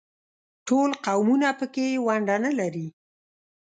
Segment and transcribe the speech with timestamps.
[0.67, 2.87] ټول قومونه په کې ونډه نه لري.